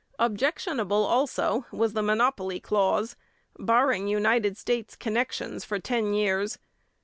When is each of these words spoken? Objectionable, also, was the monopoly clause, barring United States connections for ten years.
Objectionable, 0.17 1.05
also, 1.05 1.67
was 1.71 1.93
the 1.93 2.01
monopoly 2.01 2.59
clause, 2.59 3.15
barring 3.59 4.07
United 4.07 4.57
States 4.57 4.95
connections 4.95 5.63
for 5.63 5.77
ten 5.77 6.11
years. 6.15 6.57